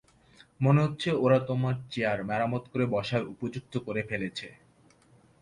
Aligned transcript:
মনে 0.59 0.79
হচ্ছে 0.85 1.09
ওরা 1.15 1.39
তোমার 1.47 1.75
চেয়ার 1.91 2.19
মেরামত 2.23 2.63
করে 2.71 2.85
বসার 2.85 3.23
উপযুক্ত 3.25 3.73
করে 3.77 4.01
ফেলেছে। 4.03 4.47